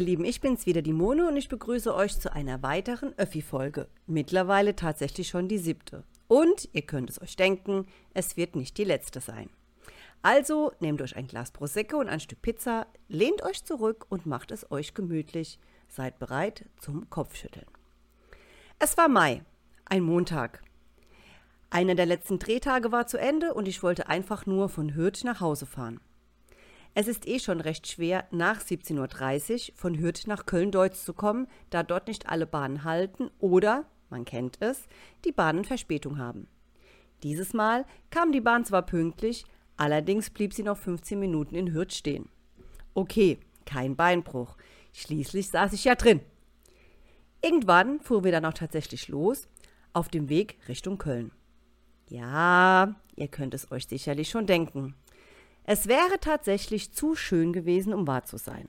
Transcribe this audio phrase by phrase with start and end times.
[0.00, 3.86] Ihr Lieben, ich bin's wieder, die Mono und ich begrüße euch zu einer weiteren Öffi-Folge.
[4.06, 6.04] Mittlerweile tatsächlich schon die siebte.
[6.26, 9.50] Und ihr könnt es euch denken, es wird nicht die letzte sein.
[10.22, 14.52] Also nehmt euch ein Glas Prosecco und ein Stück Pizza, lehnt euch zurück und macht
[14.52, 15.58] es euch gemütlich.
[15.88, 17.66] Seid bereit zum Kopfschütteln.
[18.78, 19.42] Es war Mai,
[19.84, 20.62] ein Montag.
[21.68, 25.40] Einer der letzten Drehtage war zu Ende und ich wollte einfach nur von Hürth nach
[25.40, 26.00] Hause fahren.
[26.94, 31.46] Es ist eh schon recht schwer, nach 17.30 Uhr von Hürth nach Köln-Deutz zu kommen,
[31.70, 34.88] da dort nicht alle Bahnen halten oder, man kennt es,
[35.24, 36.48] die Bahnen Verspätung haben.
[37.22, 39.44] Dieses Mal kam die Bahn zwar pünktlich,
[39.76, 42.28] allerdings blieb sie noch 15 Minuten in Hürth stehen.
[42.94, 44.56] Okay, kein Beinbruch.
[44.92, 46.20] Schließlich saß ich ja drin.
[47.42, 49.48] Irgendwann fuhren wir dann auch tatsächlich los,
[49.92, 51.30] auf dem Weg Richtung Köln.
[52.08, 54.96] Ja, ihr könnt es euch sicherlich schon denken.
[55.64, 58.68] Es wäre tatsächlich zu schön gewesen, um wahr zu sein.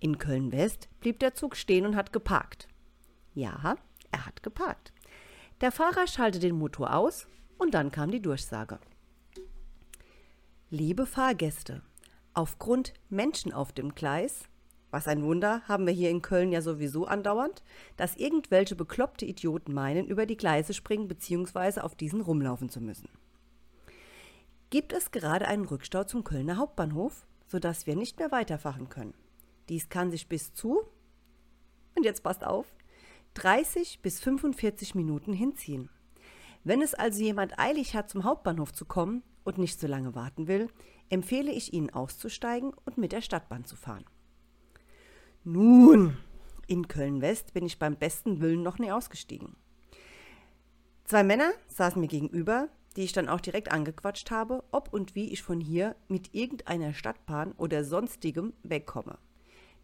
[0.00, 2.68] In Köln-West blieb der Zug stehen und hat geparkt.
[3.34, 3.76] Ja,
[4.10, 4.92] er hat geparkt.
[5.60, 7.26] Der Fahrer schaltete den Motor aus
[7.58, 8.78] und dann kam die Durchsage.
[10.70, 11.82] Liebe Fahrgäste,
[12.32, 14.44] aufgrund Menschen auf dem Gleis,
[14.90, 17.62] was ein Wunder, haben wir hier in Köln ja sowieso andauernd,
[17.96, 21.80] dass irgendwelche bekloppte Idioten meinen, über die Gleise springen bzw.
[21.80, 23.08] auf diesen rumlaufen zu müssen
[24.74, 29.14] gibt es gerade einen Rückstau zum Kölner Hauptbahnhof, sodass wir nicht mehr weiterfahren können.
[29.68, 30.82] Dies kann sich bis zu,
[31.94, 32.66] und jetzt passt auf,
[33.34, 35.90] 30 bis 45 Minuten hinziehen.
[36.64, 40.48] Wenn es also jemand eilig hat, zum Hauptbahnhof zu kommen und nicht so lange warten
[40.48, 40.68] will,
[41.08, 44.04] empfehle ich Ihnen auszusteigen und mit der Stadtbahn zu fahren.
[45.44, 46.16] Nun,
[46.66, 49.54] in Köln-West bin ich beim besten Willen noch nie ausgestiegen.
[51.04, 55.32] Zwei Männer saßen mir gegenüber, die ich dann auch direkt angequatscht habe, ob und wie
[55.32, 59.18] ich von hier mit irgendeiner Stadtbahn oder sonstigem wegkomme.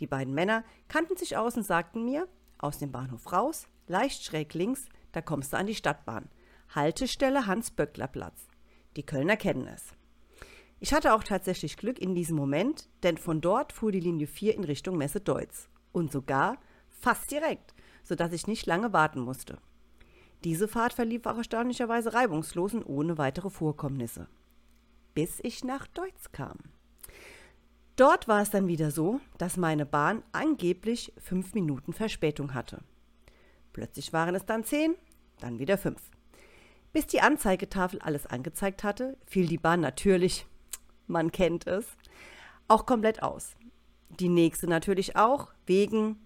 [0.00, 4.54] Die beiden Männer kannten sich aus und sagten mir, aus dem Bahnhof raus, leicht schräg
[4.54, 6.28] links, da kommst du an die Stadtbahn.
[6.74, 8.48] Haltestelle Hans-Böckler-Platz.
[8.96, 9.94] Die Kölner kennen es.
[10.80, 14.54] Ich hatte auch tatsächlich Glück in diesem Moment, denn von dort fuhr die Linie 4
[14.54, 15.68] in Richtung Messe Deutz.
[15.92, 16.58] Und sogar
[16.88, 19.58] fast direkt, sodass ich nicht lange warten musste.
[20.44, 24.28] Diese Fahrt verlief auch erstaunlicherweise reibungslos und ohne weitere Vorkommnisse.
[25.14, 26.58] Bis ich nach Deutz kam.
[27.96, 32.82] Dort war es dann wieder so, dass meine Bahn angeblich fünf Minuten Verspätung hatte.
[33.72, 34.94] Plötzlich waren es dann zehn,
[35.40, 36.00] dann wieder fünf.
[36.92, 40.46] Bis die Anzeigetafel alles angezeigt hatte, fiel die Bahn natürlich,
[41.08, 41.96] man kennt es,
[42.68, 43.56] auch komplett aus.
[44.08, 46.18] Die nächste natürlich auch, wegen,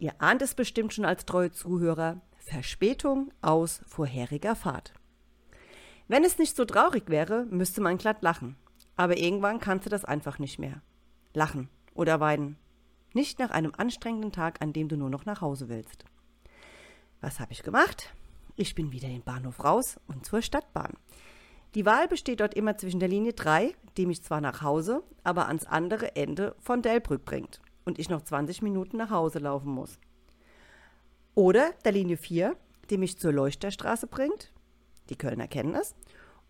[0.00, 4.94] ihr ahnt es bestimmt schon als treue Zuhörer, Verspätung aus vorheriger Fahrt.
[6.08, 8.56] Wenn es nicht so traurig wäre, müsste man glatt lachen.
[8.96, 10.82] Aber irgendwann kannst du das einfach nicht mehr.
[11.34, 12.56] Lachen oder weinen.
[13.12, 16.04] Nicht nach einem anstrengenden Tag, an dem du nur noch nach Hause willst.
[17.20, 18.12] Was habe ich gemacht?
[18.56, 20.94] Ich bin wieder den Bahnhof raus und zur Stadtbahn.
[21.74, 25.46] Die Wahl besteht dort immer zwischen der Linie 3, die mich zwar nach Hause, aber
[25.46, 29.98] ans andere Ende von Delbrück bringt und ich noch 20 Minuten nach Hause laufen muss.
[31.34, 32.56] Oder der Linie 4,
[32.90, 34.52] die mich zur Leuchterstraße bringt.
[35.08, 35.94] Die Kölner kennen es.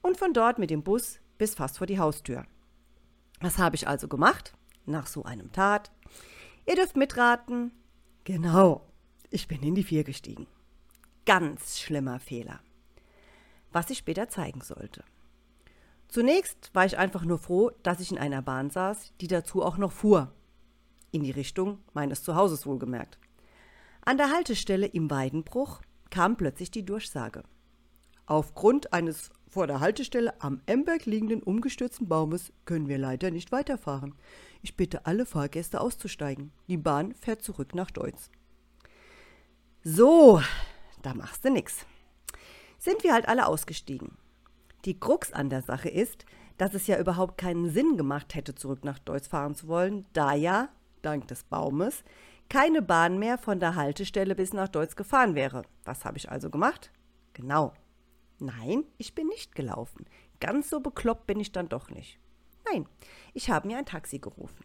[0.02, 2.46] Und von dort mit dem Bus bis fast vor die Haustür.
[3.40, 4.55] Was habe ich also gemacht?
[4.87, 5.90] Nach so einem Tat.
[6.66, 7.72] Ihr dürft mitraten.
[8.25, 8.87] Genau,
[9.31, 10.46] ich bin in die 4 gestiegen.
[11.26, 12.60] Ganz schlimmer Fehler.
[13.72, 15.05] Was ich später zeigen sollte.
[16.08, 19.76] Zunächst war ich einfach nur froh, dass ich in einer Bahn saß, die dazu auch
[19.76, 20.34] noch fuhr.
[21.12, 23.19] In die Richtung meines Zuhauses wohlgemerkt.
[24.02, 27.43] An der Haltestelle im Weidenbruch kam plötzlich die Durchsage.
[28.26, 34.14] Aufgrund eines vor der Haltestelle am Emberg liegenden umgestürzten Baumes können wir leider nicht weiterfahren.
[34.62, 36.52] Ich bitte alle Fahrgäste auszusteigen.
[36.69, 38.31] Die Bahn fährt zurück nach Deutz.
[39.82, 40.41] So,
[41.03, 41.85] da machst du nix.
[42.79, 44.17] Sind wir halt alle ausgestiegen.
[44.85, 46.25] Die Krux an der Sache ist,
[46.56, 50.35] dass es ja überhaupt keinen Sinn gemacht hätte, zurück nach Deutsch fahren zu wollen, da
[50.35, 50.69] ja,
[51.03, 52.05] dank des Baumes,
[52.50, 55.62] keine Bahn mehr von der Haltestelle bis nach Deutsch gefahren wäre.
[55.85, 56.91] Was habe ich also gemacht?
[57.32, 57.73] Genau.
[58.41, 60.05] Nein, ich bin nicht gelaufen.
[60.41, 62.19] Ganz so bekloppt bin ich dann doch nicht.
[62.70, 62.87] Nein,
[63.35, 64.64] ich habe mir ein Taxi gerufen.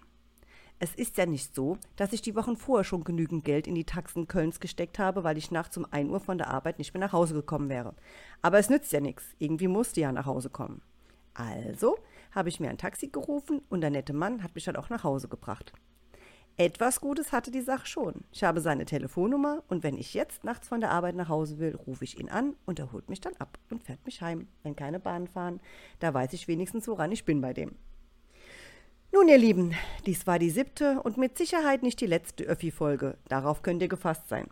[0.79, 3.85] Es ist ja nicht so, dass ich die Wochen vorher schon genügend Geld in die
[3.85, 7.01] Taxen Kölns gesteckt habe, weil ich nachts um 1 Uhr von der Arbeit nicht mehr
[7.01, 7.95] nach Hause gekommen wäre.
[8.41, 9.23] Aber es nützt ja nichts.
[9.37, 10.81] Irgendwie musste ja nach Hause kommen.
[11.35, 11.97] Also
[12.31, 15.03] habe ich mir ein Taxi gerufen und der nette Mann hat mich dann auch nach
[15.03, 15.71] Hause gebracht.
[16.57, 18.23] Etwas Gutes hatte die Sache schon.
[18.31, 21.75] Ich habe seine Telefonnummer und wenn ich jetzt nachts von der Arbeit nach Hause will,
[21.75, 24.47] rufe ich ihn an und er holt mich dann ab und fährt mich heim.
[24.63, 25.59] Wenn keine Bahnen fahren,
[25.99, 27.75] da weiß ich wenigstens, woran ich bin bei dem.
[29.11, 29.73] Nun, ihr Lieben,
[30.05, 33.17] dies war die siebte und mit Sicherheit nicht die letzte Öffi-Folge.
[33.27, 34.47] Darauf könnt ihr gefasst sein.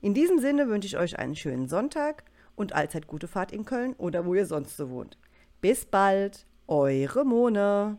[0.00, 2.22] In diesem Sinne wünsche ich euch einen schönen Sonntag
[2.54, 5.18] und allzeit gute Fahrt in Köln oder wo ihr sonst so wohnt.
[5.60, 7.98] Bis bald, eure Mone.